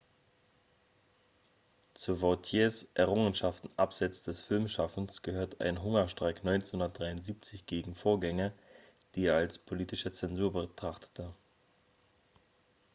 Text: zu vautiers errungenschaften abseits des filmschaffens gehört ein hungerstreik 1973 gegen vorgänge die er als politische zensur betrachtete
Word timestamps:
zu 1.93 2.15
vautiers 2.15 2.87
errungenschaften 2.95 3.69
abseits 3.77 4.23
des 4.23 4.41
filmschaffens 4.41 5.21
gehört 5.21 5.61
ein 5.61 5.79
hungerstreik 5.79 6.37
1973 6.37 7.67
gegen 7.67 7.93
vorgänge 7.93 8.51
die 9.13 9.25
er 9.25 9.35
als 9.35 9.59
politische 9.59 10.11
zensur 10.11 10.51
betrachtete 10.53 11.31